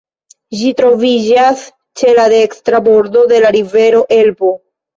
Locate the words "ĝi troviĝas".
0.61-1.61